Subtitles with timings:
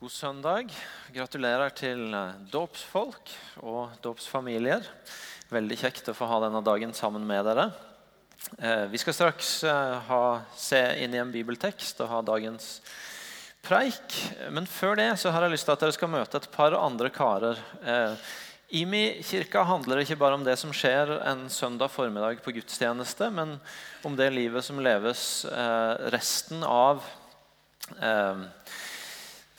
[0.00, 0.70] God søndag.
[1.12, 3.34] Gratulerer til eh, dåpsfolk
[3.68, 4.86] og dåpsfamilier.
[5.52, 7.66] Veldig kjekt å få ha denne dagen sammen med dere.
[8.56, 10.22] Eh, vi skal straks eh, ha,
[10.56, 12.70] se inn i en bibeltekst og ha dagens
[13.60, 14.16] preik.
[14.48, 17.12] Men før det så har jeg lyst til at dere skal møte et par andre
[17.12, 17.60] karer.
[18.72, 23.58] IMI kirka handler ikke bare om det som skjer en søndag formiddag på gudstjeneste, men
[24.08, 25.44] om det livet som leves
[26.08, 27.04] resten av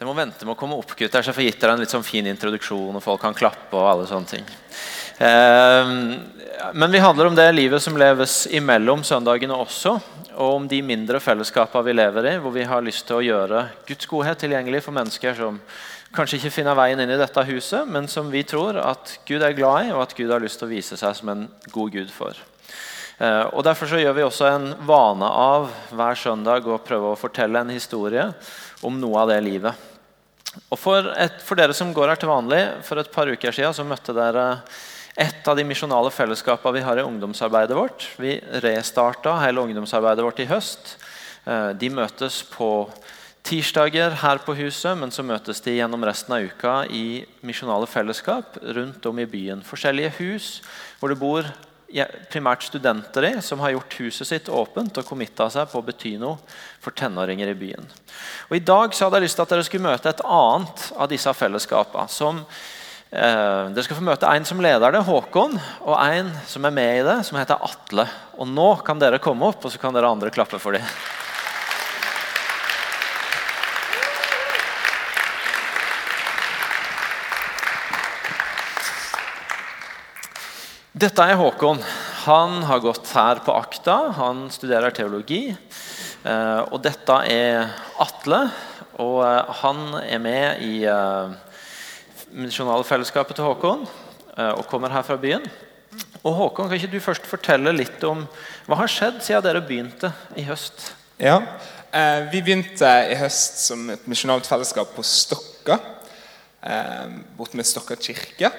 [0.01, 1.91] dere må vente med å komme opp, gutter, så jeg får gitt dere en litt
[1.93, 2.95] sånn fin introduksjon.
[2.97, 4.47] og folk kan klappe og alle sånne ting.
[5.21, 5.91] Eh,
[6.73, 9.93] men vi handler om det livet som leves imellom søndagene også.
[10.41, 13.67] Og om de mindre fellesskapene vi lever i, hvor vi har lyst til å gjøre
[13.85, 15.59] Guds godhet tilgjengelig for mennesker som
[16.17, 19.53] kanskje ikke finner veien inn i dette huset, men som vi tror at Gud er
[19.53, 22.09] glad i, og at Gud har lyst til å vise seg som en god Gud
[22.09, 22.33] for.
[23.21, 27.21] Eh, og Derfor så gjør vi også en vane av hver søndag å prøve å
[27.21, 28.31] fortelle en historie
[28.81, 29.90] om noe av det livet.
[30.71, 33.75] Og for, et, for, dere som går her til vanlig, for et par uker siden
[33.75, 34.45] så møtte dere
[35.19, 38.07] et av de misjonale fellesskapene vi har i ungdomsarbeidet vårt.
[38.19, 40.95] Vi restarta hele ungdomsarbeidet vårt i høst.
[41.47, 42.89] Eh, de møtes på
[43.47, 48.59] tirsdager her på huset, men så møtes de gjennom resten av uka i misjonale fellesskap
[48.75, 49.63] rundt om i byen.
[49.65, 50.49] Forskjellige hus
[50.99, 51.47] hvor det bor
[52.31, 56.15] primært studenter i, som har gjort huset sitt åpent og committa seg på å bety
[56.21, 56.39] noe
[56.81, 57.87] for tenåringer i byen.
[58.49, 61.11] Og I dag så hadde jeg lyst til at dere skulle møte et annet av
[61.11, 62.07] disse fellesskapene.
[62.11, 62.43] som
[63.11, 67.01] eh, Dere skal få møte en som leder det, Håkon, og en som er med
[67.01, 68.07] i det, som heter Atle.
[68.39, 70.87] Og Nå kan dere komme opp, og så kan dere andre klappe for dem.
[81.01, 81.79] Dette er Håkon.
[82.27, 83.95] Han har gått her på Akta.
[84.19, 85.47] Han studerer teologi.
[85.49, 87.71] Eh, og dette er
[88.03, 88.43] Atle.
[89.01, 90.75] Og eh, han er med i
[92.37, 93.81] misjonalfellesskapet fellesskapet til Håkon
[94.41, 95.43] og kommer her fra byen.
[96.21, 98.21] Og Håkon, kan ikke du først fortelle litt om
[98.69, 100.91] hva har skjedd siden dere begynte i høst?
[101.17, 101.41] Ja,
[101.89, 105.79] eh, Vi begynte i høst som et misjonalt fellesskap på Stokka.
[106.61, 108.53] Eh, borte med Stokka kirke.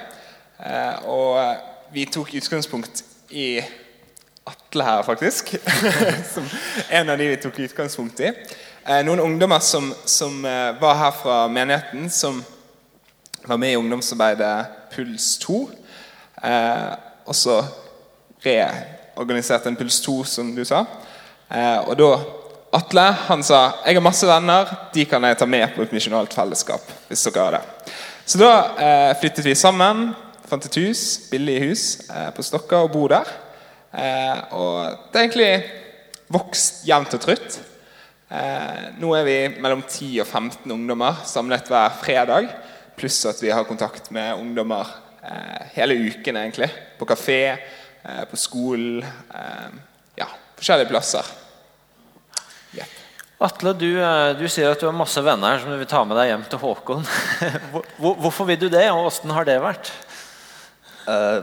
[0.58, 3.64] Eh, og vi tok utgangspunkt i
[4.44, 5.54] Atle her, faktisk.
[6.34, 6.48] som
[6.88, 8.32] en av de vi tok utgangspunkt i.
[8.86, 12.40] Eh, noen ungdommer som, som eh, var her fra menigheten, som
[13.44, 15.60] var med i ungdomsarbeidet Puls 2.
[16.42, 16.88] Eh,
[17.28, 17.60] og så
[18.42, 20.86] reorganiserte en Puls 2, som du sa.
[21.86, 22.08] og da
[22.72, 26.32] Atle han sa jeg har masse venner, de kan jeg ta med på et misjonalt
[26.32, 26.80] fellesskap.
[27.08, 27.62] hvis dere har det.
[28.24, 30.14] Så da eh, flyttet vi sammen
[30.52, 33.28] fant hus, billig hus eh, på Stokka og bor der.
[33.92, 35.52] Eh, og det er egentlig
[36.32, 37.56] vokst jevnt og trutt.
[38.32, 42.50] Eh, nå er vi mellom 10 og 15 ungdommer samlet hver fredag.
[42.98, 44.98] Pluss at vi har kontakt med ungdommer
[45.72, 46.66] hele uken, egentlig.
[46.98, 47.54] På kafé,
[48.02, 49.04] på skolen.
[50.18, 50.26] Ja,
[50.58, 51.28] forskjellige plasser.
[53.42, 53.88] Atle, du,
[54.38, 56.60] du, sier at du har masse venner som du vil ta med deg hjem til
[56.62, 57.06] Håkon.
[58.02, 59.90] Hvorfor vil du det, og åssen har det vært?
[61.02, 61.42] Uh,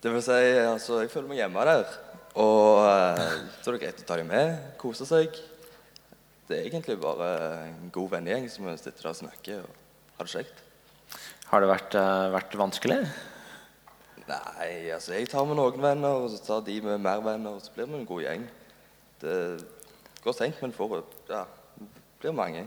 [0.00, 1.96] det vil si, altså, jeg føler meg hjemme der.
[2.40, 3.20] Og uh,
[3.60, 5.36] så er det greit å ta dem med, kose seg.
[6.48, 7.28] Det er egentlig bare
[7.66, 9.74] en god vennegjeng som sitter der og snakker og
[10.16, 10.62] har det kjekt.
[11.50, 13.00] Har det vært, uh, vært, vanskelig?
[14.28, 17.64] Nei, altså jeg tar med noen venner, og så tar de med mer venner, og
[17.64, 18.44] så blir vi en god gjeng.
[19.20, 19.38] Det
[20.24, 21.00] går seint, men får,
[21.30, 21.44] ja,
[22.20, 22.66] blir mange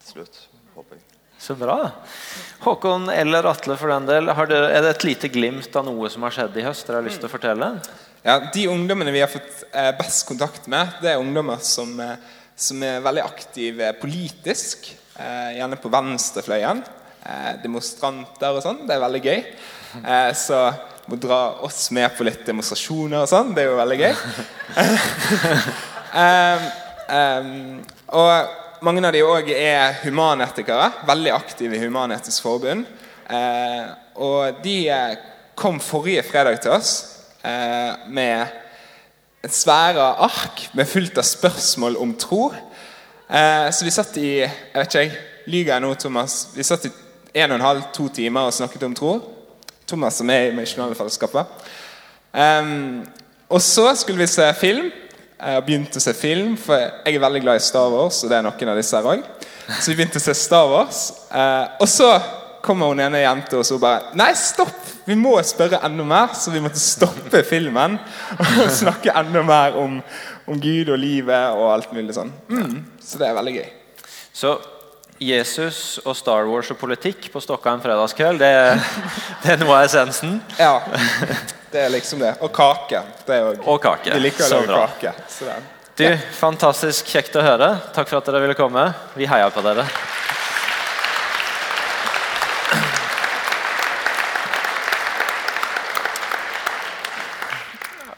[0.00, 1.23] til slutt, håper jeg.
[1.44, 1.90] Så bra.
[2.58, 6.24] Håkon eller Atle, for den del, dere, er det et lite glimt av noe som
[6.24, 7.68] har skjedd i høst dere har lyst til å fortelle?
[8.24, 12.16] Ja, De ungdommene vi har fått eh, best kontakt med, det er ungdommer som, eh,
[12.56, 14.88] som er veldig aktive politisk.
[15.18, 16.80] Eh, gjerne på venstrefløyen.
[17.60, 18.82] Demonstranter og sånn.
[18.88, 19.38] Det er veldig gøy.
[20.36, 20.64] Så
[21.08, 23.52] må dra oss med på litt demonstrasjoner og sånn.
[23.52, 24.12] Det er jo veldig gøy.
[26.24, 27.80] um,
[28.24, 30.90] og mange av de òg er humanetikere.
[31.08, 32.84] Veldig aktive i Human-Etisk Forbund.
[33.32, 33.86] Eh,
[34.20, 35.14] og de eh,
[35.56, 36.90] kom forrige fredag til oss
[37.40, 38.44] eh, med
[39.44, 42.50] et svære ark med fullt av spørsmål om tro.
[42.52, 46.36] Eh, så vi satt i jeg vet ikke, Lyver jeg nå, Thomas?
[46.56, 46.92] Vi satt i
[47.34, 49.14] en og en halv, to timer og snakket om tro.
[49.88, 51.66] Thomas som er i Misjonale Fellesskapet.
[52.32, 53.02] Um,
[53.52, 54.88] og så skulle vi se film.
[55.44, 58.22] Jeg har begynt å se film, for jeg er veldig glad i Star Wars.
[58.24, 59.50] Og det er noen av disse her også.
[59.76, 61.00] Så vi begynte å se Star Wars.
[61.28, 62.08] Eh, og så
[62.64, 64.78] kommer hun ene jenta og så bare Nei, stopp!
[65.04, 66.32] Vi må spørre enda mer.
[66.32, 67.98] Så vi måtte stoppe filmen
[68.38, 69.98] og snakke enda mer om,
[70.48, 72.32] om Gud og livet og alt mulig sånn.
[72.48, 73.68] Mm, så det er veldig gøy.
[74.32, 74.56] Så
[75.18, 78.50] Jesus og Star Wars og politikk på Stokka en fredagskveld, det,
[79.44, 80.40] det er noe av essensen.
[80.58, 80.80] Ja,
[81.70, 82.34] det er liksom det.
[82.42, 83.02] Og kake.
[83.26, 83.38] Det.
[83.62, 84.10] Og kake.
[84.10, 85.14] Vi liker å lage kake.
[85.30, 85.60] Så det.
[85.94, 86.08] Du,
[86.40, 87.70] Fantastisk kjekt å høre.
[87.94, 88.88] Takk for at dere ville komme.
[89.14, 89.86] Vi heier på dere.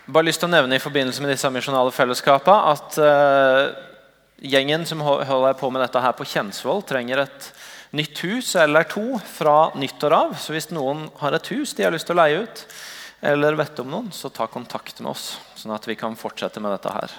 [0.06, 3.62] Bare lyst til å nevne i forbindelse med disse misjonale fellesskapene at eh,
[4.42, 7.48] gjengen som holder på med dette her på Kjensvoll, trenger et
[7.96, 10.36] nytt hus eller to fra nyttår av.
[10.40, 12.64] Så hvis noen har et hus de har lyst til å leie ut,
[13.26, 16.76] eller vet om noen, så ta kontakt med oss, sånn at vi kan fortsette med
[16.76, 17.14] dette her.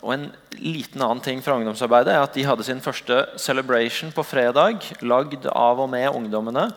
[0.00, 0.26] Og En
[0.60, 5.46] liten annen ting fra ungdomsarbeidet er at de hadde sin første celebration på fredag, lagd
[5.48, 6.68] av og med ungdommene.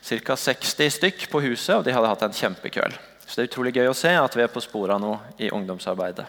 [0.00, 0.36] Ca.
[0.36, 2.96] 60 stykk på huset, og de hadde hatt en kjempekveld.
[3.24, 6.26] Så det er utrolig gøy å se at vi er på sporet noe i ungdomsarbeidet.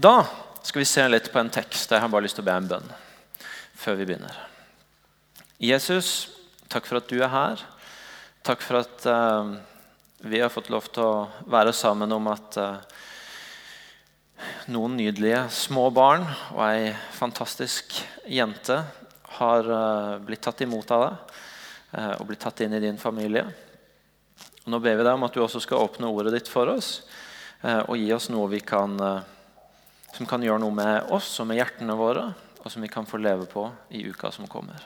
[0.00, 0.14] Da
[0.62, 1.90] skal vi se litt på en tekst.
[1.90, 2.88] Jeg har bare lyst til å be en bønn
[3.80, 4.36] før vi begynner.
[5.60, 6.30] Jesus,
[6.72, 7.62] takk for at du er her.
[8.44, 9.54] Takk for at uh,
[10.24, 12.76] vi har fått lov til å være sammen om at uh,
[14.72, 16.24] noen nydelige små barn
[16.54, 17.96] og ei fantastisk
[18.28, 18.78] jente
[19.40, 21.36] har uh, blitt tatt imot av deg
[21.90, 23.42] og blitt tatt inn i din familie.
[24.62, 27.00] Og nå ber vi deg om at du også skal åpne ordet ditt for oss
[27.60, 29.39] og gi oss noe vi kan, eh,
[30.16, 32.30] som kan gjøre noe med oss og med hjertene våre,
[32.60, 33.64] og som vi kan få leve på
[33.96, 34.82] i uka som kommer.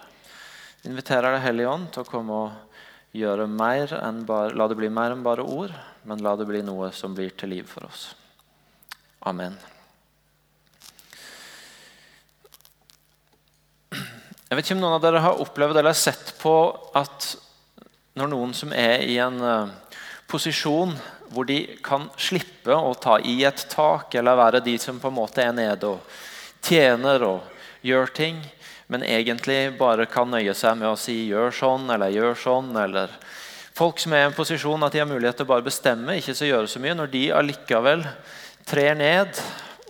[0.83, 4.79] Vi inviterer Deg, Hellige Ånd, til å komme og gjøre mer enn bare, la det
[4.79, 5.75] bli mer enn bare ord,
[6.05, 8.11] men la det bli noe som blir til liv for oss.
[9.25, 9.57] Amen.
[14.55, 16.55] Jeg vet ikke om noen av dere har opplevd eller sett på
[16.95, 17.33] at
[18.15, 19.73] når noen som er i en eh,
[20.31, 20.93] posisjon
[21.35, 25.19] hvor de kan slippe å ta i et tak, eller være de som på en
[25.19, 26.15] måte er nede og
[26.65, 28.39] tjener og gjør ting,
[28.87, 32.77] men egentlig bare kan nøye seg med å si 'gjør sånn' eller 'gjør sånn'.
[32.85, 33.11] eller
[33.75, 36.35] Folk som er i en posisjon at de har mulighet til å bare bestemme, ikke
[36.35, 38.05] så gjøre så mye, når de allikevel
[38.65, 39.41] trer ned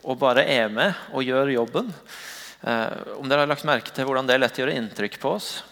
[0.05, 1.93] og bare er med og gjør jobben.
[2.64, 5.62] Eh, om dere har lagt merke til hvordan det lett gjør inntrykk på oss?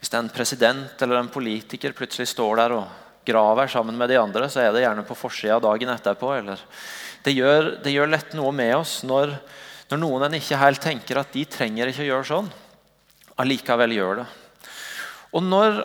[0.00, 4.48] Hvis en president eller en politiker plutselig står der og graver sammen med de andre,
[4.50, 6.32] så er det gjerne på forsida dagen etterpå.
[7.24, 9.34] Det, gjør, det gjør lett noe med oss når,
[9.90, 12.50] når noen en ikke helt tenker at de trenger ikke å gjøre sånn,
[13.42, 14.28] allikevel gjør det.
[15.36, 15.82] Og når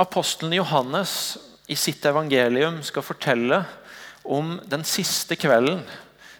[0.00, 1.36] apostelen Johannes
[1.70, 3.62] i sitt evangelium skal fortelle
[4.24, 5.82] om den siste kvelden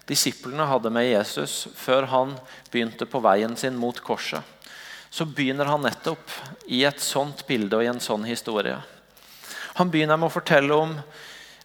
[0.09, 2.35] disiplene hadde med Jesus før han
[2.73, 4.41] begynte på veien sin mot korset,
[5.09, 6.33] så begynner han nettopp
[6.67, 8.77] i et sånt bilde og i en sånn historie.
[9.75, 10.93] Han begynner med å fortelle om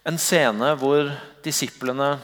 [0.03, 1.13] en scene hvor
[1.45, 2.17] disiplene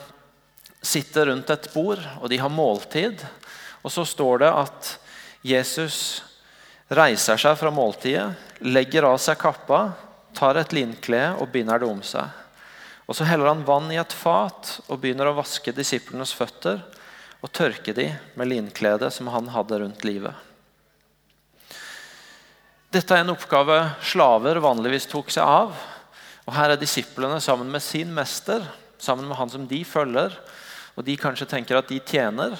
[0.83, 3.21] sitter rundt et bord, og de har måltid.
[3.85, 4.89] Og så står det at
[5.47, 5.99] Jesus
[6.91, 8.27] reiser seg fra måltidet,
[8.67, 9.93] legger av seg kappa,
[10.35, 12.27] tar et linklede og binder det om seg.
[13.07, 16.81] Og Så heller han vann i et fat og begynner å vaske disiplenes føtter
[17.39, 20.35] og tørke de med linkledet som han hadde rundt livet.
[22.97, 25.73] Dette er en oppgave slaver vanligvis tok seg av.
[26.47, 28.63] Og Her er disiplene sammen med sin mester,
[28.97, 30.33] sammen med han som de følger.
[30.97, 32.55] Og de kanskje tenker at de tjener.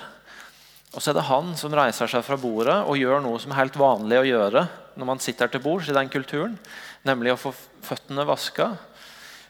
[0.94, 3.63] Og så er det han som reiser seg fra bordet og gjør noe som er
[3.63, 4.63] helt vanlig å gjøre
[4.98, 6.53] når man sitter til bords i den kulturen,
[7.06, 8.70] nemlig å få føttene vaska.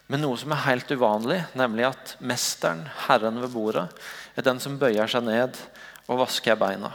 [0.08, 3.84] Men noe som er helt uvanlig, nemlig at mesteren, herren ved bordet,
[4.40, 5.60] er den som bøyer seg ned
[6.08, 6.94] og vasker beina.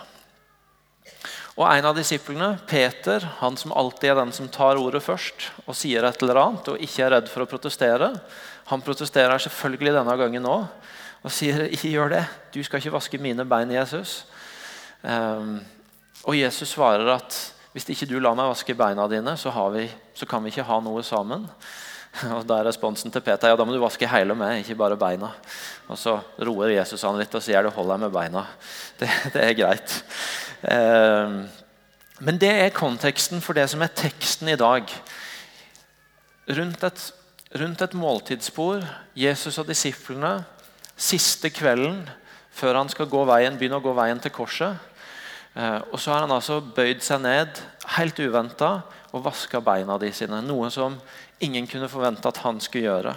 [1.53, 5.77] Og En av disiplene, Peter, han som alltid er den som tar ordet først og
[5.77, 8.09] sier et eller annet og ikke er redd for å protestere,
[8.71, 10.65] han protesterer selvfølgelig denne gangen òg
[11.23, 12.23] og sier ikke gjør det.
[12.55, 14.23] Du skal ikke vaske mine bein, Jesus.
[15.03, 15.59] Um,
[16.25, 17.37] og Jesus svarer at
[17.73, 20.77] hvis ikke du lar meg vaske beina dine, så, vi, så kan vi ikke ha
[20.83, 21.47] noe sammen.
[22.37, 24.97] Og Da er responsen til Peter ja, da må du vaske hele meg, ikke bare
[24.99, 25.31] beina.
[25.89, 26.13] Og Så
[26.45, 28.45] roer Jesus han litt og sier det holder jeg med beina.
[28.99, 29.95] Det, det er greit.
[30.63, 31.35] Eh,
[32.23, 34.87] men det er konteksten for det som er teksten i dag.
[36.47, 37.03] Rundt et,
[37.59, 38.85] rundt et måltidsbord,
[39.17, 40.37] Jesus og disiplene,
[40.95, 42.03] siste kvelden
[42.53, 44.77] før han skal gå veien, begynne å gå veien til korset.
[45.53, 47.61] Eh, og så har han altså bøyd seg ned
[47.97, 48.75] helt uventa
[49.13, 50.41] og vaska beina de sine.
[50.45, 50.95] Noe som
[51.43, 53.15] ingen kunne forvente at han skulle gjøre.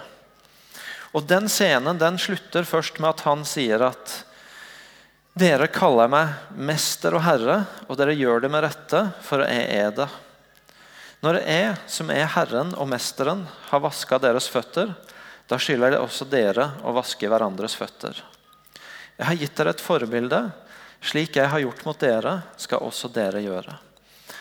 [1.15, 4.23] Og Den scenen den slutter først med at han sier at
[5.37, 9.91] dere kaller meg mester og herre, og dere gjør det med rette, for jeg er
[9.95, 10.07] det.
[11.25, 14.93] Når jeg, som er Herren og Mesteren, har vaska deres føtter,
[15.49, 18.19] da skylder det også dere å vaske hverandres føtter.
[19.17, 20.41] Jeg har gitt dere et forbilde.
[21.01, 23.77] Slik jeg har gjort mot dere, skal også dere gjøre.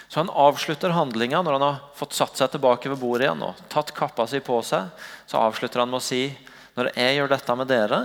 [0.09, 3.67] Så han avslutter handlinga når han har fått satt seg tilbake ved bordet igjen og
[3.73, 4.93] tatt kappa si på seg.
[5.27, 6.29] Så avslutter han med å si
[6.77, 8.01] når jeg gjør dette med dere,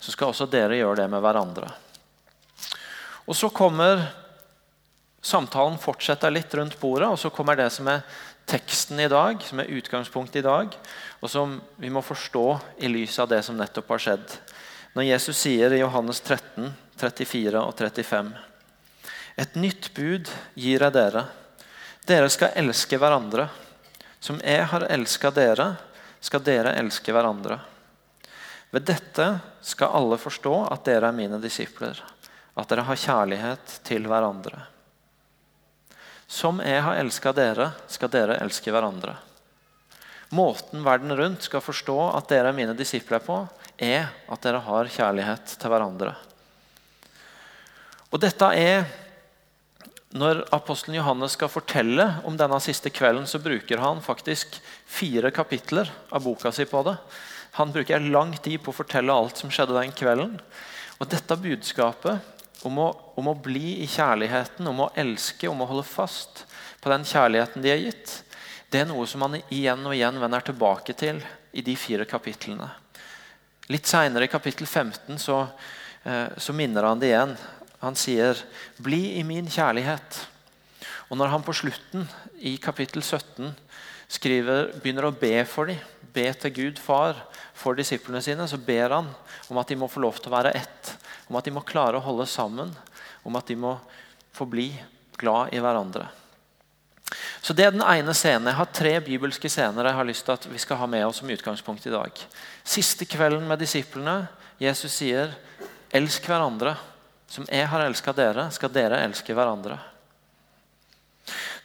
[0.00, 1.68] så skal også dere gjøre det med hverandre.
[3.26, 4.04] Og Så kommer
[5.24, 8.02] samtalen fortsetter litt rundt bordet, og så kommer det som er
[8.44, 10.74] teksten i dag, som er utgangspunktet i dag,
[11.20, 12.46] og som vi må forstå
[12.84, 14.34] i lys av det som nettopp har skjedd.
[14.94, 16.68] Når Jesus sier i Johannes 13,
[17.00, 18.34] 34 og 35.:
[19.36, 21.24] Et nytt bud gir jeg dere.
[22.06, 23.48] Dere skal elske hverandre.
[24.20, 25.74] Som jeg har elska dere,
[26.20, 27.58] skal dere elske hverandre.
[28.70, 29.26] Ved dette
[29.62, 31.98] skal alle forstå at dere er mine disipler,
[32.54, 34.62] at dere har kjærlighet til hverandre.
[36.30, 39.16] Som jeg har elska dere, skal dere elske hverandre.
[40.34, 43.42] Måten verden rundt skal forstå at dere er mine disipler på,
[43.78, 46.14] er at dere har kjærlighet til hverandre.
[48.14, 48.84] Og dette er
[50.14, 55.90] Når apostelen Johannes skal fortelle om denne siste kvelden, så bruker han faktisk fire kapitler
[56.14, 56.92] av boka si på det.
[57.58, 60.36] Han bruker lang tid på å fortelle alt som skjedde den kvelden.
[61.02, 62.33] Og dette budskapet
[62.64, 62.88] om å,
[63.20, 66.44] om å, bli i kjærligheten, om å elske, om å holde fast
[66.80, 68.14] på den kjærligheten de er gitt,
[68.72, 71.20] det er noe som han igjen og igjen vender tilbake til
[71.54, 72.66] i de fire kapitlene.
[73.72, 75.44] Litt seinere i kapittel 15 så,
[76.04, 77.36] eh, så, minner han det igjen.
[77.80, 78.36] Han sier
[78.80, 80.26] 'bli i min kjærlighet'.
[81.10, 82.08] Og når han på slutten
[82.40, 83.54] i kapittel 17
[84.08, 85.78] skriver, begynner å be for dem,
[86.12, 87.14] be til Gud far
[87.54, 89.08] for disiplene sine, så ber han
[89.48, 90.96] om at de må få lov til å være ett
[91.28, 92.72] om at de må klare å holde sammen,
[93.24, 93.76] om at de må
[94.34, 94.68] få bli
[95.16, 96.08] glad i hverandre.
[97.44, 98.48] Så Det er den ene scenen.
[98.48, 101.20] Jeg har tre bibelske scener jeg har lyst til at vi skal ha med oss
[101.20, 102.10] som utgangspunkt i dag.
[102.64, 104.28] Siste kvelden med disiplene.
[104.58, 105.34] Jesus sier,
[105.92, 106.76] 'Elsk hverandre.
[107.28, 109.78] Som jeg har elska dere, skal dere elske hverandre'.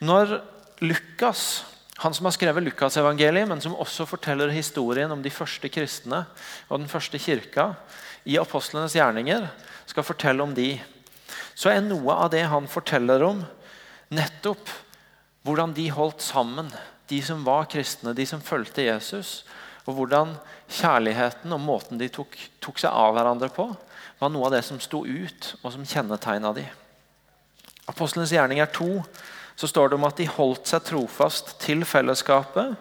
[0.01, 0.41] Når
[0.81, 1.63] Lukas,
[1.97, 6.25] han som har skrevet Lukasevangeliet, men som også forteller historien om de første kristne
[6.69, 7.75] og den første kirka,
[8.29, 9.48] i apostlenes gjerninger
[9.89, 10.75] skal fortelle om de,
[11.57, 13.41] så er noe av det han forteller om,
[14.13, 14.69] nettopp
[15.48, 16.69] hvordan de holdt sammen,
[17.09, 19.43] de som var kristne, de som fulgte Jesus.
[19.89, 20.36] Og hvordan
[20.69, 23.65] kjærligheten og måten de tok, tok seg av hverandre på,
[24.19, 26.67] var noe av det som sto ut, og som kjennetegna de.
[27.89, 28.89] Apostlenes gjerninger 2
[29.59, 32.75] så står det om at de holdt seg trofast til fellesskapet.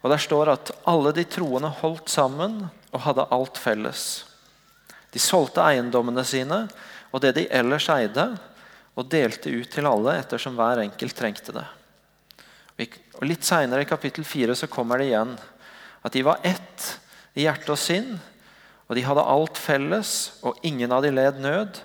[0.00, 4.24] Og Der står at alle de troende holdt sammen og hadde alt felles.
[5.16, 6.66] De solgte eiendommene sine
[7.08, 8.26] og det de ellers eide,
[8.96, 11.64] og delte ut til alle ettersom hver enkelt trengte det.
[13.16, 15.32] Og Litt Seinere i kapittel 4 så kommer det igjen
[16.04, 16.86] at de var ett
[17.36, 18.16] i hjerte og sinn.
[18.86, 20.10] Og de hadde alt felles,
[20.46, 21.80] og ingen av de led nød.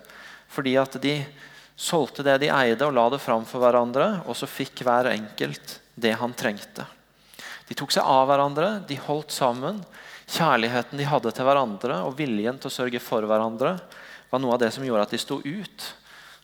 [0.51, 1.15] Fordi at de
[1.79, 4.21] solgte det de eide, og la det fram for hverandre.
[4.27, 6.85] Og så fikk hver enkelt det han trengte.
[7.67, 9.81] De tok seg av hverandre, de holdt sammen.
[10.31, 13.75] Kjærligheten de hadde til hverandre og viljen til å sørge for hverandre,
[14.31, 15.87] var noe av det som gjorde at de sto ut.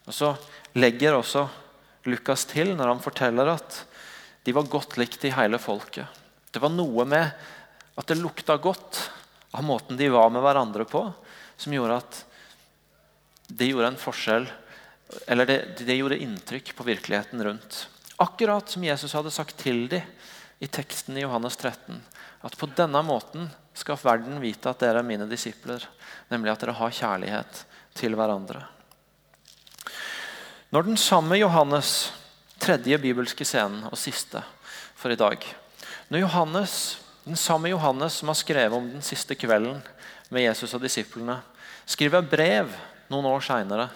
[0.08, 0.34] Og Så
[0.76, 1.46] legger også
[2.08, 3.82] Lukas til når han forteller at
[4.48, 6.08] de var godt likt i hele folket.
[6.52, 7.32] Det var noe med
[7.98, 9.08] at det lukta godt
[9.56, 11.02] av måten de var med hverandre på,
[11.58, 12.24] som gjorde at
[13.48, 14.48] det gjorde en forskjell
[15.32, 15.56] Eller det,
[15.88, 17.88] det gjorde inntrykk på virkeligheten rundt.
[18.20, 20.04] Akkurat som Jesus hadde sagt til dem
[20.60, 22.02] i teksten i Johannes 13.
[22.44, 25.84] At på denne måten skal verden vite at dere er mine disipler,
[26.32, 27.64] nemlig at dere har kjærlighet
[27.98, 28.64] til hverandre.
[30.74, 32.12] Når den samme Johannes,
[32.60, 34.42] tredje bibelske scenen og siste
[34.98, 35.44] for i dag
[36.10, 39.82] Når Johannes, den samme Johannes som har skrevet om den siste kvelden
[40.34, 41.38] med Jesus og disiplene,
[41.86, 42.72] skriver brev
[43.12, 43.90] noen år seinere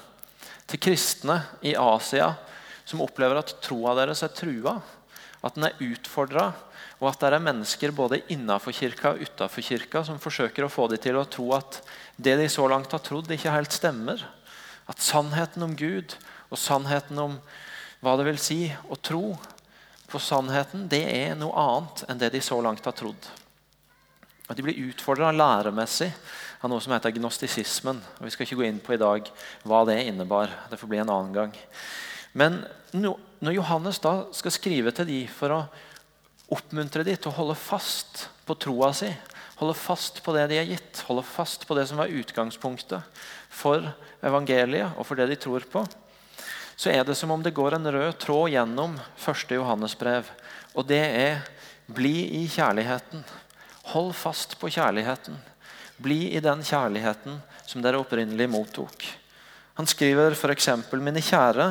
[0.67, 2.33] til kristne i Asia
[2.85, 4.77] som opplever at troa deres er trua,
[5.41, 6.51] at den er utfordra
[7.01, 10.85] og at det er mennesker både innenfor kirka og utenfor kirka som forsøker å få
[10.91, 11.79] dem til å tro at
[12.21, 14.21] det de så langt har trodd, ikke helt stemmer.
[14.85, 16.13] At sannheten om Gud
[16.51, 17.39] og sannheten om
[18.05, 19.33] hva det vil si å tro
[20.11, 23.29] på sannheten, det er noe annet enn det de så langt har trodd.
[24.45, 26.11] At De blir utfordra læremessig
[26.61, 28.01] av noe som heter gnostisismen.
[28.19, 29.29] Og Vi skal ikke gå inn på i dag
[29.63, 30.51] hva det innebar.
[30.69, 31.53] Det får bli en annen gang.
[32.33, 35.61] Men når Johannes da skal skrive til de for å
[36.51, 39.09] oppmuntre dem til å holde fast på troa si.
[39.61, 43.21] Holde fast på det de er gitt, holde fast på det som var utgangspunktet
[43.53, 43.85] for
[44.25, 45.83] evangeliet og for det de tror på.
[46.75, 50.31] Så er det som om det går en rød tråd gjennom første Johannesbrev.
[50.73, 51.43] Og det er
[51.85, 53.21] bli i kjærligheten.
[53.93, 55.37] Hold fast på kjærligheten.
[56.01, 59.05] Bli i den kjærligheten som dere opprinnelig mottok.
[59.77, 61.67] Han skriver f.eks.: Mine kjære,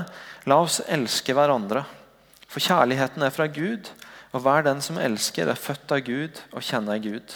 [0.47, 1.83] la oss elske hverandre.
[2.47, 3.91] For kjærligheten er fra Gud,
[4.31, 7.35] og hver den som elsker, er født av Gud og kjenner Gud.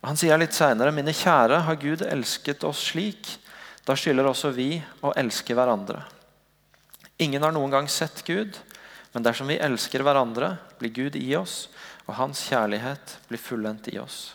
[0.00, 3.36] Og Han sier litt senere, mine kjære, har Gud elsket oss slik,
[3.84, 6.02] da skylder også vi å elske hverandre.
[7.20, 8.56] Ingen har noen gang sett Gud,
[9.12, 11.68] men dersom vi elsker hverandre, blir Gud i oss,
[12.08, 14.34] og hans kjærlighet blir fullendt i oss.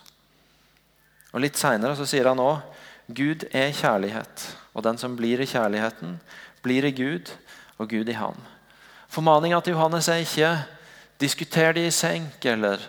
[1.34, 2.62] Og Litt seinere sier han òg
[3.10, 6.18] Gud er kjærlighet, og den som blir i kjærligheten,
[6.62, 7.30] blir i Gud,
[7.80, 8.36] og Gud i ham.
[9.10, 10.50] Formaninga til Johannes er ikke
[11.20, 12.80] 'diskuter det i senk' eller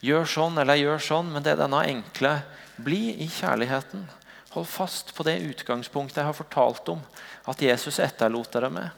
[0.00, 2.42] 'gjør sånn' eller 'gjør sånn', men det er denne enkle
[2.80, 4.08] 'bli i kjærligheten'.
[4.54, 7.02] Hold fast på det utgangspunktet jeg har fortalt om
[7.50, 8.88] at Jesus etterlot dere med,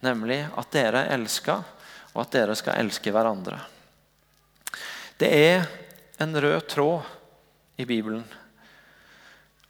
[0.00, 1.62] nemlig at dere elsker,
[2.14, 3.58] og at dere skal elske hverandre.
[5.18, 5.66] Det er
[6.22, 7.02] en rød tråd
[7.76, 8.24] i Bibelen,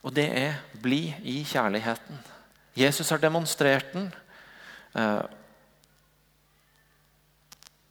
[0.03, 2.21] og det er 'bli i kjærligheten'.
[2.75, 4.13] Jesus har demonstrert den.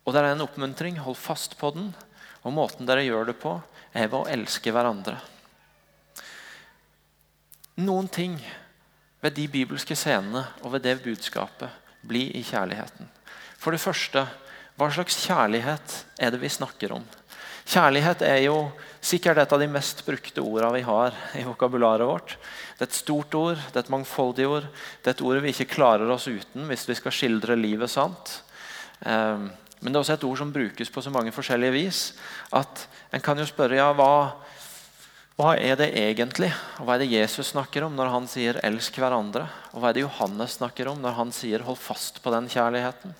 [0.03, 0.99] Og det er en oppmuntring.
[1.05, 1.93] Hold fast på den.
[2.43, 3.55] Og måten dere gjør det på,
[3.95, 5.19] er ved å elske hverandre.
[7.83, 8.37] Noen ting
[9.23, 11.71] ved de bibelske scenene og ved det budskapet
[12.03, 13.09] blir i kjærligheten.
[13.63, 14.27] For det første,
[14.77, 17.05] hva slags kjærlighet er det vi snakker om?
[17.63, 18.57] Kjærlighet er jo
[18.99, 22.35] sikkert et av de mest brukte ordene vi har i vokabularet vårt.
[22.75, 24.67] Det er et stort ord, det er et mangfoldig ord.
[24.99, 28.41] Det er et ord vi ikke klarer oss uten hvis vi skal skildre livet sant.
[29.07, 29.47] Um,
[29.83, 32.01] men det er også et ord som brukes på så mange forskjellige vis
[32.55, 34.39] at en kan jo spørre ja, hva,
[35.35, 36.53] hva er det egentlig?
[36.79, 39.49] Og hva er det Jesus snakker om når han sier 'elsk hverandre'?
[39.73, 43.15] Og hva er det Johannes snakker om når han sier 'hold fast på den kjærligheten'?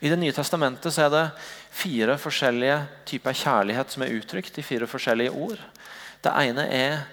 [0.00, 1.30] I Det nye testamentet så er det
[1.70, 5.58] fire forskjellige typer kjærlighet som er uttrykt i fire forskjellige ord.
[6.20, 7.06] Det ene er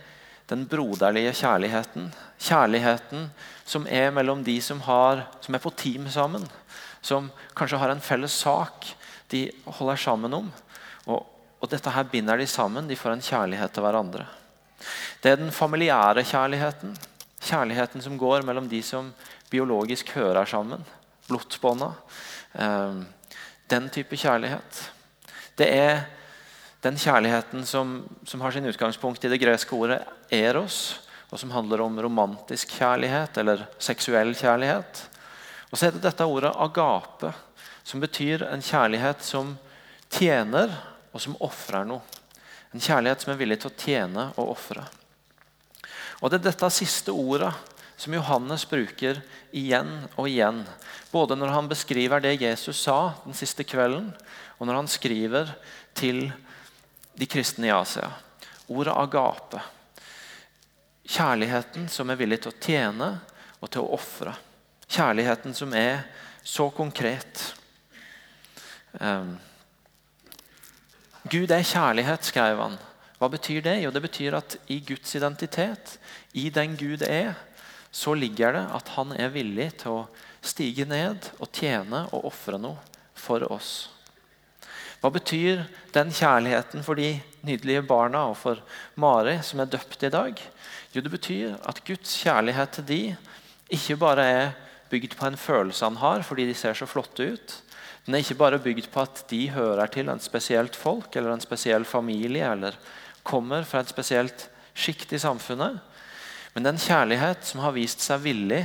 [0.50, 2.12] den broderlige kjærligheten.
[2.40, 3.30] Kjærligheten
[3.64, 6.44] som er mellom de som, har, som er på team sammen
[7.02, 8.94] som kanskje har en felles sak
[9.32, 10.50] de holder sammen om.
[11.08, 11.26] Og,
[11.60, 12.88] og, dette her binder de sammen.
[12.88, 14.28] De får en kjærlighet til hverandre.
[15.22, 16.96] Det er den familiære kjærligheten.
[17.42, 19.12] Kjærligheten som går mellom de som
[19.50, 20.84] biologisk hører sammen.
[21.30, 21.94] Blodsbånda.
[22.54, 23.04] Eh,
[23.72, 24.82] den type kjærlighet.
[25.58, 26.04] Det er
[26.82, 30.98] den kjærligheten som, som, har sin utgangspunkt i det greske ordet 'eros',
[31.30, 35.06] og som handler om romantisk kjærlighet eller seksuell kjærlighet.
[35.72, 37.34] Og så er det dette ordet 'agape',
[37.84, 39.58] som betyr en kjærlighet som
[40.10, 40.72] tjener,
[41.14, 42.02] og som ofrer noe.
[42.74, 44.86] En kjærlighet som er villig til å tjene og ofre.
[46.22, 47.54] Og Det er dette siste ordet
[47.98, 50.64] som Johannes bruker igjen og igjen.
[51.12, 54.14] Både når han beskriver det Jesus sa den siste kvelden,
[54.58, 55.52] og når han skriver
[55.94, 56.32] til
[57.14, 58.12] de kristne i Asia.
[58.70, 59.62] Ordet agape.
[61.12, 63.12] Kjærligheten som er villig til å tjene
[63.60, 64.34] og til å ofre.
[64.92, 66.04] Kjærligheten som er
[66.44, 67.54] så konkret.
[69.00, 69.38] Um,
[71.32, 72.80] Gud er kjærlighet, skrev han.
[73.22, 73.78] Hva betyr det?
[73.84, 76.00] Jo, det betyr at i Guds identitet,
[76.34, 77.36] i den Gud er,
[77.92, 80.08] så ligger det at han er villig til å
[80.42, 82.80] stige ned og tjene og ofre noe
[83.14, 83.92] for oss.
[85.02, 87.14] Hva betyr den kjærligheten for de
[87.46, 88.60] nydelige barna og for
[89.02, 90.42] Mari, som er døpt i dag?
[90.94, 93.02] Jo, Det betyr at Guds kjærlighet til de
[93.70, 94.52] ikke bare er
[94.92, 97.56] bygd på en følelse han har fordi de ser så flotte ut.
[98.06, 101.44] Den er ikke bare bygd på at de hører til en spesielt folk eller en
[101.44, 102.78] spesiell familie eller
[103.24, 105.80] kommer fra et spesielt sjikt i samfunnet.
[106.54, 108.64] Men det er en kjærlighet som har vist seg villig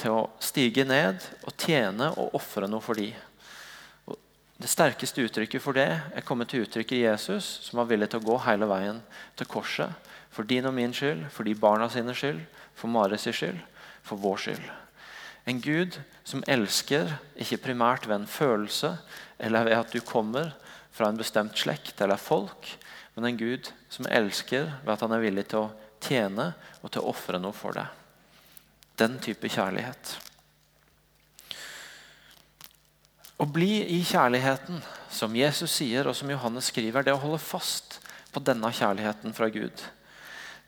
[0.00, 3.14] til å stige ned og tjene og ofre noe for dem.
[4.62, 8.20] Det sterkeste uttrykket for det er kommet til uttrykk i Jesus, som var villig til
[8.20, 9.00] å gå hele veien
[9.38, 9.90] til korset.
[10.32, 12.44] For din og min skyld, for de barna sine skyld,
[12.78, 13.58] for Mares skyld,
[14.06, 14.81] for vår skyld.
[15.46, 18.94] En Gud som elsker, ikke primært ved en følelse
[19.42, 20.52] eller ved at du kommer
[20.94, 22.68] fra en bestemt slekt eller folk,
[23.14, 27.02] men en Gud som elsker ved at han er villig til å tjene og til
[27.02, 27.88] å ofre noe for deg.
[29.00, 30.14] Den type kjærlighet.
[33.42, 34.78] Å bli i kjærligheten,
[35.10, 37.98] som Jesus sier og som Johannes skriver, det å holde fast
[38.32, 39.82] på denne kjærligheten fra Gud.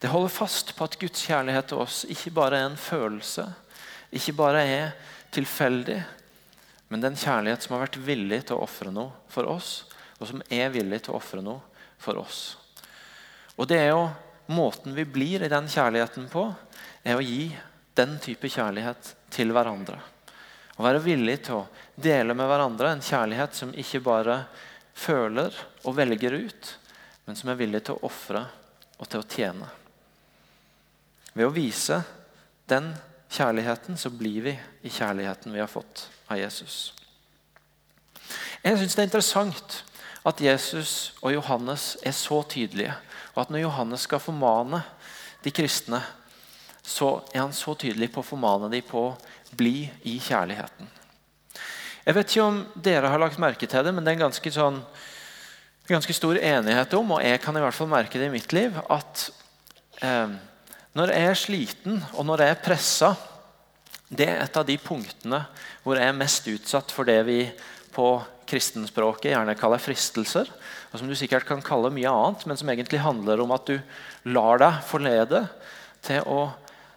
[0.03, 3.47] Det holder fast på at Guds kjærlighet til oss ikke bare er en følelse,
[4.15, 4.93] ikke bare er
[5.35, 5.99] tilfeldig,
[6.89, 9.85] men den kjærlighet som har vært villig til å ofre noe for oss,
[10.21, 11.61] og som er villig til å ofre noe
[11.99, 12.55] for oss.
[13.59, 14.07] Og det er jo
[14.47, 16.43] Måten vi blir i den kjærligheten på,
[17.03, 17.47] er å gi
[17.97, 19.97] den type kjærlighet til hverandre.
[20.77, 24.37] Å være villig til å dele med hverandre en kjærlighet som ikke bare
[24.93, 26.75] føler og velger ut,
[27.25, 28.45] men som er villig til å ofre
[28.99, 29.71] og til å tjene.
[31.33, 32.03] Ved å vise
[32.69, 32.93] den
[33.35, 34.55] kjærligheten, så blir vi
[34.87, 36.95] i kjærligheten vi har fått av Jesus.
[38.65, 39.81] Jeg syns det er interessant
[40.25, 42.95] at Jesus og Johannes er så tydelige.
[43.35, 44.81] Og at når Johannes skal formane
[45.45, 46.01] de kristne,
[46.85, 50.89] så er han så tydelig på å formane dem på å bli i kjærligheten.
[52.05, 54.51] Jeg vet ikke om dere har lagt merke til det, men det er en ganske,
[54.53, 54.81] sånn,
[55.89, 58.77] ganske stor enighet om, og jeg kan i hvert fall merke det i mitt liv,
[58.93, 59.29] at
[60.05, 60.35] eh,
[60.95, 63.15] når jeg er sliten og når jeg er pressa,
[64.15, 65.41] det er et av de punktene
[65.83, 67.41] hvor jeg er mest utsatt for det vi
[67.95, 68.09] på
[68.47, 70.51] kristenspråket gjerne kaller fristelser.
[70.93, 73.79] og Som du sikkert kan kalle mye annet, men som egentlig handler om at du
[74.31, 75.45] lar deg forlede
[76.05, 76.53] til å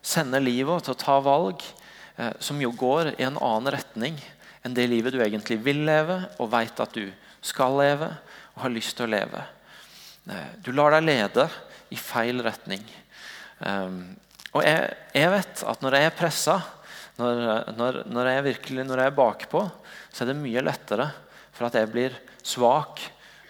[0.05, 4.19] sende livet og til å ta valg eh, som jo går i en annen retning
[4.65, 7.07] enn det livet du egentlig vil leve og veit at du
[7.45, 8.12] skal leve
[8.53, 9.43] og har lyst til å leve.
[10.29, 11.47] Eh, du lar deg lede
[11.93, 12.83] i feil retning.
[13.60, 14.15] Um,
[14.54, 16.58] og jeg, jeg, vet at når jeg er pressa,
[17.17, 17.41] når,
[17.78, 19.63] når, når, jeg virkelig, når jeg er bakpå,
[20.13, 21.10] så er det mye lettere
[21.56, 23.02] for at jeg blir svak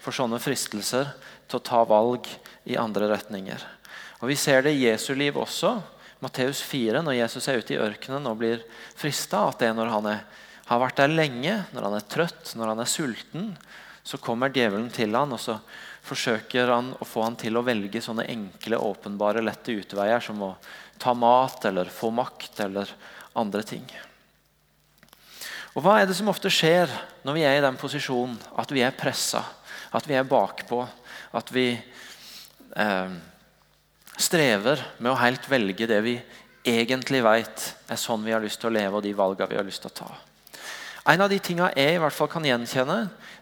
[0.02, 1.10] for sånne fristelser
[1.48, 2.28] til å ta valg
[2.68, 3.60] i andre retninger.
[4.20, 5.76] Og Vi ser det i Jesu liv også.
[6.24, 8.64] Matteus 4, når Jesus er ute i ørkenen og blir
[8.98, 10.24] frista, at det er når han er,
[10.66, 13.52] har vært der lenge, når han er trøtt, når han er sulten,
[14.02, 15.58] så kommer djevelen til han, og så
[16.08, 20.52] forsøker han å få han til å velge sånne enkle, åpenbare, lette utveier som å
[20.98, 22.90] ta mat eller få makt eller
[23.38, 23.86] andre ting.
[25.76, 26.90] Og Hva er det som ofte skjer
[27.26, 29.44] når vi er i den posisjonen at vi er pressa,
[29.94, 30.80] at vi er bakpå,
[31.38, 33.12] at vi eh,
[34.18, 36.16] strever med å helt velge det vi
[36.68, 39.68] egentlig vet er sånn vi har lyst til å leve, og de valgene vi har
[39.68, 40.10] lyst til å ta?
[41.08, 42.98] En av de tingene jeg i hvert fall kan gjenkjenne,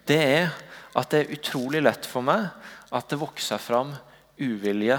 [0.07, 0.53] det er
[0.97, 2.47] at det er utrolig lett for meg
[2.95, 3.91] at det vokser fram
[4.39, 4.99] uvilje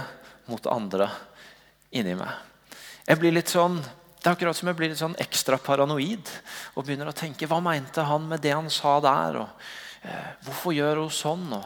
[0.50, 1.08] mot andre
[1.96, 2.34] inni meg.
[3.08, 3.80] Jeg blir litt sånn,
[4.18, 6.28] Det er akkurat som jeg blir litt sånn ekstra paranoid
[6.74, 9.38] og begynner å tenke hva mente han med det han sa der?
[9.40, 9.62] og
[10.04, 11.46] eh, Hvorfor gjør hun sånn?
[11.54, 11.64] og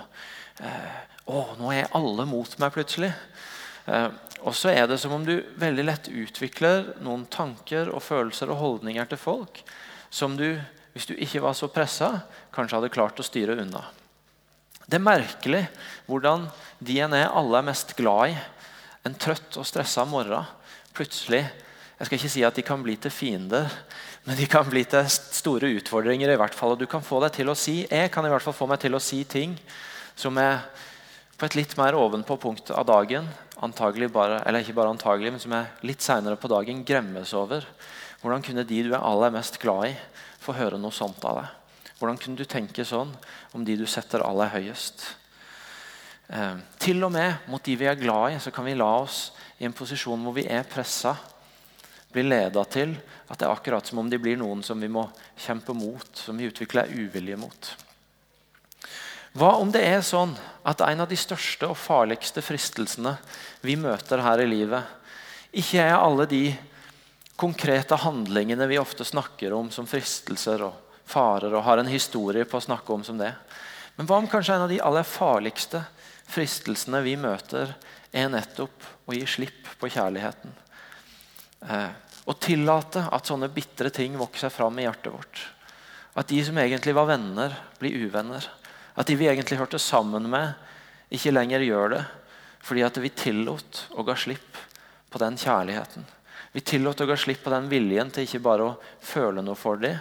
[0.61, 0.99] eh,
[1.31, 3.09] Å, nå er alle mot meg plutselig.
[3.87, 4.09] Eh,
[4.43, 8.61] og så er det som om du veldig lett utvikler noen tanker og følelser og
[8.61, 9.63] holdninger til folk
[10.11, 10.59] som du,
[10.93, 12.23] hvis du ikke var så pressa,
[12.53, 13.85] kanskje hadde klart å styre unna.
[14.85, 15.65] Det er merkelig
[16.07, 16.49] hvordan
[16.83, 18.39] de en er alle er mest glad i,
[19.07, 20.45] en trøtt og stressa morgen,
[20.93, 21.45] plutselig
[22.01, 23.69] jeg skal ikke si at de kan bli til fiender,
[24.25, 26.31] men de kan bli til store utfordringer.
[26.33, 28.41] i hvert fall, og du kan få deg til å si, Jeg kan i hvert
[28.41, 29.53] fall få meg til å si ting
[30.15, 30.65] som er
[31.37, 33.29] på et litt mer ovenpå punkt av dagen,
[33.61, 37.61] antagelig bare, eller ikke bare antagelig, men som er litt seinere på dagen, gremmes over.
[38.21, 39.95] Hvordan kunne de du er aller mest glad i,
[40.41, 41.57] få høre noe sånt av deg?
[42.01, 43.11] Hvordan kunne du tenke sånn
[43.53, 45.03] om de du setter aller høyest?
[46.31, 49.29] Eh, til og med mot de vi er glad i, så kan vi la oss
[49.61, 51.13] i en posisjon hvor vi er pressa,
[52.11, 52.95] bli leda til
[53.29, 55.05] at det er akkurat som om de blir noen som vi må
[55.39, 57.69] kjempe mot, som vi utvikler uvilje mot.
[59.37, 60.33] Hva om det er sånn
[60.67, 63.13] at en av de største og farligste fristelsene
[63.63, 64.83] vi møter her i livet,
[65.55, 66.43] ikke er alle de
[67.41, 72.59] konkrete handlingene vi ofte snakker om som fristelser og farer og har en historie på
[72.59, 73.31] å snakke om som det.
[73.95, 75.81] Men hva om kanskje en av de aller farligste
[76.29, 77.73] fristelsene vi møter,
[78.13, 80.53] er nettopp å gi slipp på kjærligheten?
[81.65, 81.89] Eh,
[82.29, 85.43] å tillate at sånne bitre ting vokser fram i hjertet vårt.
[86.13, 88.45] At de som egentlig var venner, blir uvenner.
[88.93, 90.53] At de vi egentlig hørte sammen med,
[91.09, 92.07] ikke lenger gjør det
[92.61, 94.57] fordi at vi tillot og ga slipp
[95.09, 96.05] på den kjærligheten.
[96.51, 99.79] Vi tillot å gå slipp på den viljen til ikke bare å føle noe for
[99.79, 99.99] dem,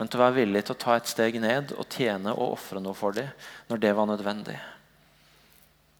[0.00, 2.80] men til å være villig til å ta et steg ned og tjene og ofre
[2.80, 3.28] noe for dem
[3.68, 4.56] når det var nødvendig.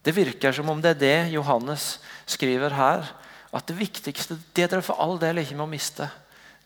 [0.01, 3.05] Det virker som om det er det Johannes skriver her.
[3.53, 6.07] At det viktigste, det dere for all del ikke må miste,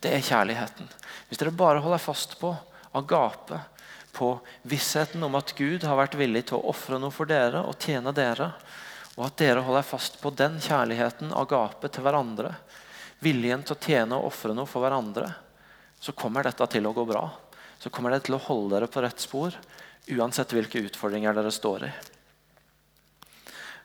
[0.05, 0.87] det er kjærligheten.
[1.27, 2.53] Hvis dere bare holder fast på
[2.94, 3.59] agape,
[4.14, 4.29] på
[4.68, 8.12] vissheten om at Gud har vært villig til å ofre noe for dere og tjene
[8.14, 8.53] dere,
[9.16, 12.53] og at dere holder fast på den kjærligheten, agape, til hverandre,
[13.22, 15.29] viljen til å tjene og ofre noe for hverandre,
[16.00, 17.24] så kommer dette til å gå bra.
[17.79, 19.55] Så kommer det til å holde dere på rett spor
[20.14, 21.90] uansett hvilke utfordringer dere står i.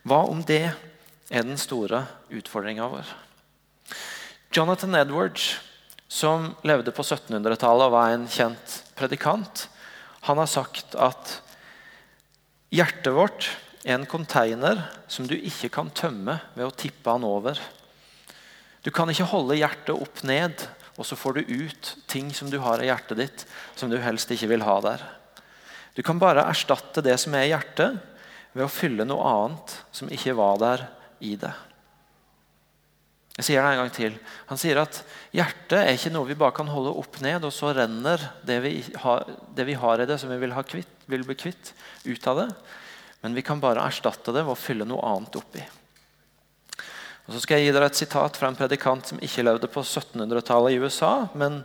[0.07, 3.09] Hva om det er den store utfordringa vår?
[4.55, 5.59] Jonathan Edwards,
[6.07, 9.67] som levde på 1700-tallet og var en kjent predikant,
[10.25, 11.35] han har sagt at
[12.73, 13.51] hjertet vårt
[13.85, 17.59] er en konteiner som du ikke kan tømme ved å tippe han over.
[18.89, 20.65] Du kan ikke holde hjertet opp ned
[20.99, 23.45] og så får du ut ting som du har i hjertet ditt,
[23.79, 25.05] som du helst ikke vil ha der.
[25.95, 27.95] Du kan bare erstatte det som er i hjertet,
[28.51, 30.83] ved å fylle noe annet som ikke var der
[31.23, 31.53] i det.
[33.37, 34.17] Jeg sier det en gang til.
[34.49, 34.99] Han sier at
[35.31, 38.73] hjertet er ikke noe vi bare kan holde opp ned, og så renner det vi
[39.05, 39.23] har,
[39.55, 41.71] det vi har i det, som vi vil, kvitt, vil, bli kvitt,
[42.09, 42.49] ut av det.
[43.23, 45.63] Men vi kan bare erstatte det ved å fylle noe annet oppi.
[47.29, 49.83] Og så skal jeg gi dere et sitat fra en predikant som ikke levde på
[49.85, 51.59] 1700-tallet i USA, men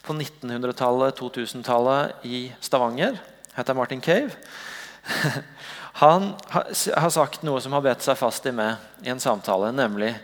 [0.00, 3.18] på 1900-tallet, 2000-tallet i Stavanger.
[3.52, 4.32] Heter Martin Cave.
[6.00, 10.14] Han har sagt noe som har bedt seg fast i meg i en samtale, nemlig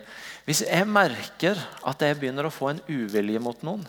[0.49, 3.83] hvis jeg merker at jeg begynner å få en uvilje mot noen,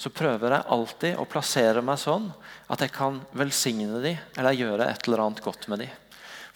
[0.00, 2.30] så prøver jeg alltid å plassere meg sånn
[2.72, 5.92] at jeg kan velsigne dem eller gjøre et eller annet godt med dem.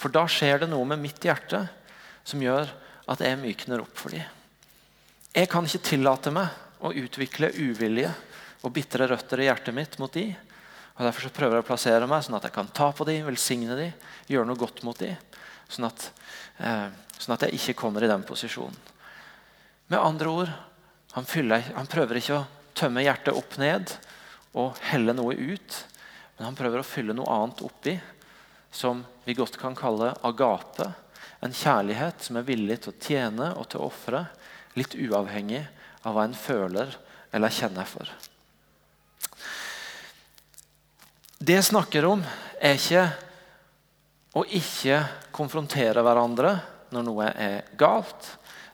[0.00, 1.66] For da skjer det noe med mitt hjerte
[2.24, 2.72] som gjør
[3.14, 4.24] at jeg mykner opp for dem.
[5.32, 8.10] Jeg kan ikke tillate meg å utvikle uvilje
[8.62, 10.34] og bitre røtter i hjertet mitt mot dem.
[10.96, 13.24] Og Derfor så prøver jeg å plassere meg sånn at jeg kan ta på dem,
[13.26, 13.94] velsigne dem,
[14.28, 15.16] gjøre noe godt mot dem.
[15.72, 16.10] Sånn at,
[16.60, 18.76] eh, sånn at jeg ikke kommer i den posisjonen.
[19.88, 20.52] Med andre ord,
[21.12, 22.46] han, fyller, han prøver ikke å
[22.76, 23.90] tømme hjertet opp ned
[24.56, 25.78] og helle noe ut.
[26.36, 27.96] Men han prøver å fylle noe annet oppi,
[28.72, 30.88] som vi godt kan kalle agape.
[31.42, 34.26] En kjærlighet som er villig til å tjene og til å ofre,
[34.78, 35.64] litt uavhengig
[36.06, 36.94] av hva en føler
[37.34, 38.08] eller kjenner for.
[41.42, 42.22] Det jeg snakker om,
[42.62, 43.06] er ikke
[44.38, 45.00] å ikke
[45.34, 46.54] konfrontere hverandre
[46.94, 48.28] når noe er galt.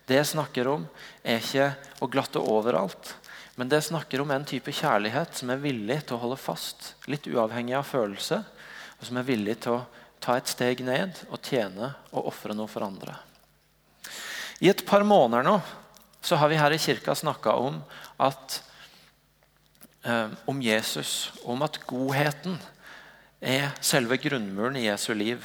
[0.05, 0.85] Det jeg snakker om,
[1.25, 1.71] er ikke
[2.05, 3.15] å glatte overalt.
[3.57, 6.39] Men det jeg snakker om, er en type kjærlighet som er villig til å holde
[6.39, 8.43] fast, litt uavhengig av følelse,
[8.99, 9.87] og som er villig til å
[10.21, 13.15] ta et steg ned og tjene og ofre noe for andre.
[14.59, 15.59] I et par måneder nå
[16.25, 17.79] så har vi her i kirka snakka om,
[20.03, 22.59] eh, om Jesus, om at godheten
[23.41, 25.45] er selve grunnmuren i Jesu liv.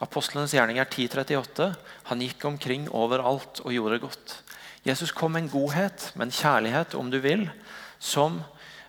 [0.00, 1.74] Apostlenes gjerning er 10.38.
[2.12, 4.36] Han gikk omkring overalt og gjorde godt.
[4.84, 7.50] Jesus kom med en godhet, med en kjærlighet, om du vil,
[7.98, 8.42] som,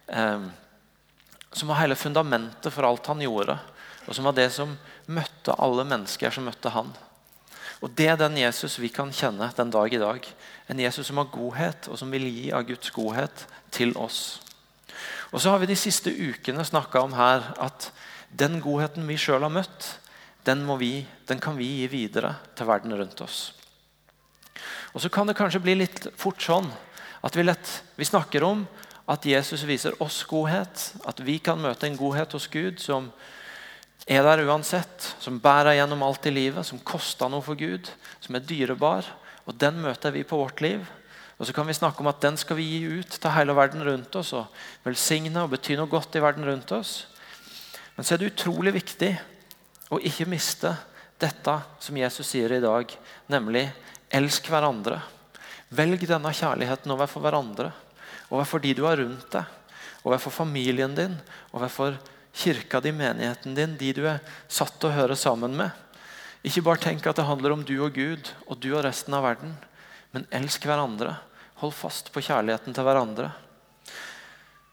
[0.08, 0.48] eh,
[1.52, 3.60] som var hele fundamentet for alt han gjorde.
[4.08, 4.78] Og som var det som
[5.12, 6.92] møtte alle mennesker som møtte han.
[7.82, 10.28] Og Det er den Jesus vi kan kjenne den dag i dag.
[10.70, 14.42] En Jesus som har godhet, og som vil gi av Guds godhet til oss.
[15.32, 17.90] Og så har vi de siste ukene snakka om her at
[18.30, 19.96] den godheten vi sjøl har møtt,
[20.46, 23.52] den, vi, den, kan vi gi videre til verden rundt oss.
[24.94, 26.70] Og Så kan det kanskje bli litt fort sånn
[27.22, 28.66] at vi, lett, vi snakker om
[29.12, 30.92] at Jesus viser oss godhet.
[31.06, 33.12] At vi kan møte en godhet hos Gud som
[34.08, 35.12] er der uansett.
[35.20, 37.90] Som bærer gjennom alt i livet, som koster noe for Gud,
[38.24, 39.08] som er dyrebar.
[39.46, 40.86] Og Den møter vi på vårt liv.
[41.42, 43.82] Og så kan vi snakke om at Den skal vi gi ut til hele verden
[43.84, 44.52] rundt oss og
[44.86, 47.08] velsigne og bety noe godt i verden rundt oss.
[47.96, 49.16] Men så er det utrolig viktig
[49.92, 50.76] å ikke miste
[51.22, 52.94] dette som Jesus sier i dag,
[53.30, 53.66] nemlig
[54.14, 55.00] elsk hverandre.
[55.72, 57.72] Velg denne kjærligheten overfor hverandre,
[58.30, 59.46] overfor de du har rundt deg,
[60.04, 61.14] overfor familien din,
[61.56, 61.98] overfor
[62.34, 65.72] kirka di, menigheten din, de du er satt til å høre sammen med.
[66.48, 69.26] Ikke bare tenk at det handler om du og Gud og du og resten av
[69.28, 69.54] verden,
[70.16, 71.16] men elsk hverandre.
[71.62, 73.30] Hold fast på kjærligheten til hverandre.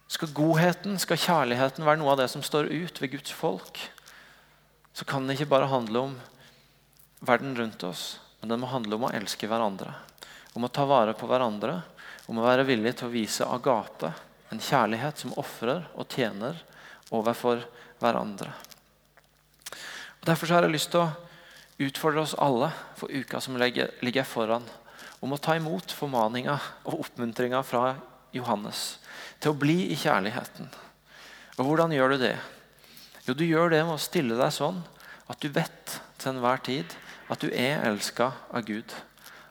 [0.09, 3.81] Skal godheten, skal kjærligheten være noe av det som står ut ved Guds folk,
[4.97, 6.15] så kan det ikke bare handle om
[7.21, 9.93] verden rundt oss, men det må handle om å elske hverandre.
[10.57, 11.77] Om å ta vare på hverandre,
[12.27, 14.15] om å være villig til å vise agape,
[14.49, 16.57] en kjærlighet som ofrer og tjener
[17.15, 17.65] overfor
[18.03, 18.51] hverandre.
[20.21, 21.13] Og Derfor har jeg lyst til å
[21.89, 24.67] utfordre oss alle for uka som ligger foran,
[25.21, 27.97] om å ta imot formaninga og oppmuntringa fra
[28.35, 28.99] Johannes
[29.41, 30.69] til å bli i kjærligheten.
[31.59, 32.37] Og Hvordan gjør du det?
[33.27, 34.81] Jo, du gjør det med å stille deg sånn
[35.29, 36.95] at du vet til enhver tid
[37.29, 38.95] at du er elska av Gud.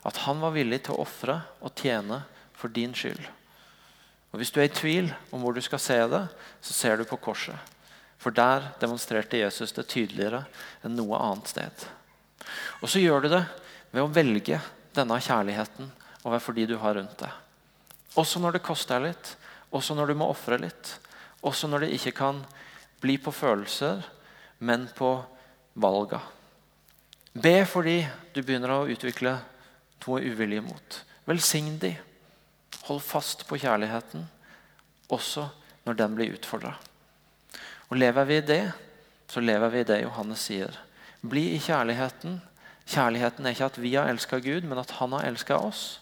[0.08, 2.24] At han var villig til å ofre og tjene
[2.58, 3.22] for din skyld.
[4.38, 6.20] Og Hvis du er i tvil om hvor du skal se det,
[6.62, 7.58] så ser du på korset.
[8.22, 10.44] For der demonstrerte Jesus det tydeligere
[10.86, 11.86] enn noe annet sted.
[12.86, 13.42] Og så gjør du det
[13.90, 14.60] ved å velge
[14.94, 15.90] denne kjærligheten
[16.22, 17.34] overfor de du har rundt deg.
[18.14, 19.34] Også når det koster litt,
[19.74, 20.94] også når du må ofre litt,
[21.42, 22.46] også når det ikke kan
[23.02, 24.06] bli på følelser,
[24.62, 25.16] men på
[25.82, 26.22] valga.
[27.34, 28.04] Be fordi
[28.38, 29.40] du begynner å utvikle
[30.06, 31.06] noe uvilje mot.
[31.26, 31.96] Velsign de.
[32.88, 34.26] Hold fast på kjærligheten,
[35.12, 35.48] også
[35.86, 36.74] når den blir utfordra.
[37.88, 38.64] Og lever vi i det,
[39.28, 40.76] så lever vi i det Johannes sier.
[41.22, 42.40] Bli i kjærligheten.
[42.88, 46.00] Kjærligheten er ikke at vi har elska Gud, men at han har elska oss.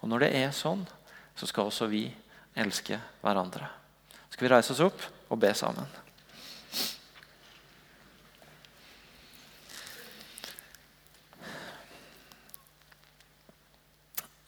[0.00, 0.84] Og når det er sånn,
[1.38, 2.04] så skal også vi
[2.58, 3.70] elske hverandre.
[4.30, 5.86] Skal vi reise oss opp og be sammen?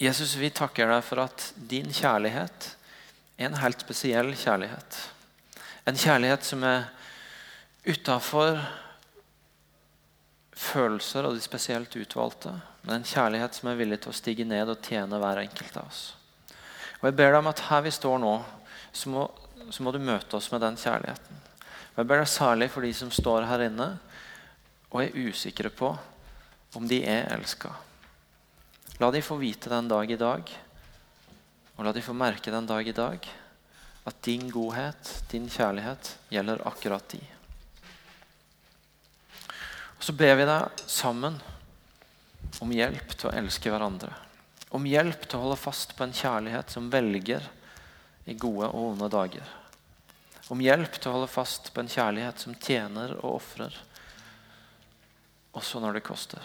[0.01, 2.71] Jesus, vi takker deg for at din kjærlighet
[3.37, 4.97] er en helt spesiell kjærlighet.
[5.85, 6.87] En kjærlighet som er
[7.85, 8.63] utafor
[10.57, 12.55] følelser og de spesielt utvalgte,
[12.87, 15.93] men en kjærlighet som er villig til å stige ned og tjene hver enkelt av
[15.93, 16.01] oss.
[17.03, 18.33] Og Jeg ber deg om at her vi står nå,
[18.97, 19.27] så må,
[19.69, 21.45] så må du møte oss med den kjærligheten.
[21.93, 23.93] Og Jeg ber deg særlig for de som står her inne
[24.89, 25.93] og er usikre på
[26.73, 27.77] om de er elska.
[29.01, 30.51] La de få vite den dag i dag,
[31.77, 33.29] og la de få merke den dag i dag,
[34.05, 37.21] at din godhet, din kjærlighet, gjelder akkurat de.
[39.97, 41.41] Og Så ber vi deg sammen
[42.61, 44.13] om hjelp til å elske hverandre.
[44.77, 47.49] Om hjelp til å holde fast på en kjærlighet som velger
[48.29, 49.49] i gode og onde dager.
[50.53, 53.85] Om hjelp til å holde fast på en kjærlighet som tjener og ofrer,
[55.57, 56.45] også når det koster.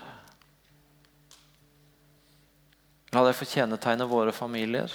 [3.15, 4.91] La det få kjennetegne våre familier,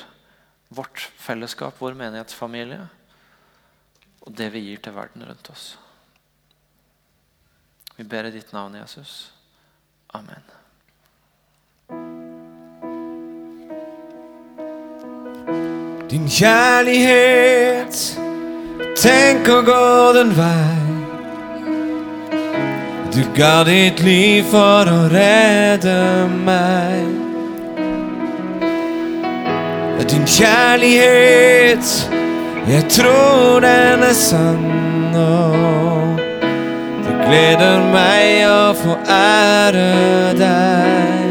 [0.69, 2.83] vårt fellesskap, vår menighetsfamilie,
[4.21, 5.71] og det vi gir til verden rundt oss.
[7.97, 9.33] Vi ber i ditt navn, Jesus.
[10.13, 10.45] Amen.
[16.11, 18.03] Din kjærlighet,
[19.01, 20.77] tenk å gå den vei.
[23.17, 25.97] Du ga ditt liv for å redde
[26.45, 27.20] meg.
[30.11, 32.11] Din kjærlighet,
[32.69, 35.15] jeg tror den er sann.
[35.15, 36.19] Og
[37.05, 41.31] det gleder meg å få ære deg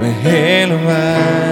[0.00, 1.45] med hele meg.